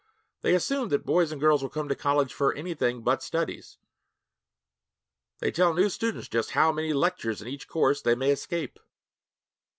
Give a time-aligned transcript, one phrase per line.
[0.41, 3.77] They assume that boys and girls will come to college for anything but studies.
[5.37, 8.79] They tell new students just how many lectures in each course they may escape.